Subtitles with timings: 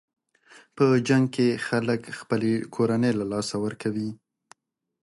[0.75, 4.09] په جنګ کې خلک خپلې کورنۍ له لاسه ورکوي.